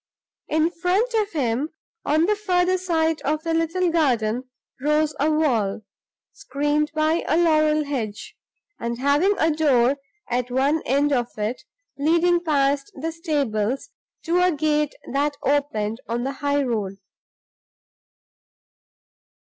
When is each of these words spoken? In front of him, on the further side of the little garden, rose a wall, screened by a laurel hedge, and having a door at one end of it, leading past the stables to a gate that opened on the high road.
In 0.47 0.71
front 0.71 1.13
of 1.13 1.33
him, 1.33 1.69
on 2.05 2.25
the 2.25 2.35
further 2.35 2.79
side 2.79 3.21
of 3.21 3.43
the 3.43 3.53
little 3.53 3.91
garden, 3.91 4.49
rose 4.81 5.13
a 5.19 5.29
wall, 5.29 5.83
screened 6.33 6.91
by 6.95 7.23
a 7.27 7.37
laurel 7.37 7.83
hedge, 7.83 8.35
and 8.79 8.97
having 8.97 9.35
a 9.37 9.51
door 9.51 9.97
at 10.27 10.49
one 10.49 10.81
end 10.87 11.13
of 11.13 11.27
it, 11.37 11.61
leading 11.99 12.39
past 12.43 12.91
the 12.95 13.11
stables 13.11 13.91
to 14.23 14.41
a 14.41 14.51
gate 14.51 14.95
that 15.13 15.37
opened 15.43 16.01
on 16.09 16.23
the 16.23 16.31
high 16.41 16.63
road. 16.63 16.97